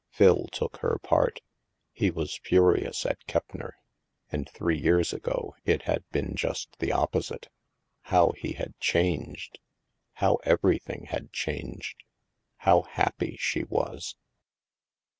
[0.09, 1.41] Phil took her part.
[1.91, 3.73] He was furious at Keppner.
[4.31, 7.49] And HAVEN 301 three years ago, it had been just the opposite.
[8.05, 9.59] How he had changed!
[10.13, 14.15] How everything had changed I How happy she was